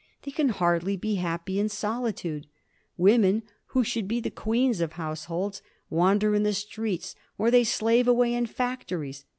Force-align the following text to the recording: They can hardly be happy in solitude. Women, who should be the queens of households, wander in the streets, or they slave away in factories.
They 0.23 0.31
can 0.31 0.49
hardly 0.49 0.97
be 0.97 1.17
happy 1.21 1.59
in 1.59 1.69
solitude. 1.69 2.47
Women, 2.97 3.43
who 3.67 3.83
should 3.83 4.07
be 4.07 4.19
the 4.19 4.31
queens 4.31 4.81
of 4.81 4.93
households, 4.93 5.61
wander 5.91 6.33
in 6.33 6.41
the 6.41 6.53
streets, 6.55 7.13
or 7.37 7.51
they 7.51 7.63
slave 7.63 8.07
away 8.07 8.33
in 8.33 8.47
factories. 8.47 9.25